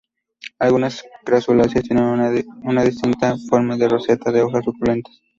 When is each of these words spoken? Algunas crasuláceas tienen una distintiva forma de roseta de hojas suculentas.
Algunas 0.57 1.05
crasuláceas 1.23 1.83
tienen 1.83 2.05
una 2.05 2.81
distintiva 2.83 3.35
forma 3.49 3.77
de 3.77 3.87
roseta 3.87 4.31
de 4.31 4.41
hojas 4.41 4.65
suculentas. 4.65 5.21